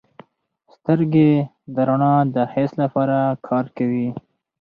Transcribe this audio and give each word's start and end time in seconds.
سترګې 0.73 1.31
د 1.73 1.75
رڼا 1.87 2.15
د 2.35 2.37
حس 2.53 2.71
لپاره 2.83 3.17
کار 3.47 3.65
کوي. 3.77 4.07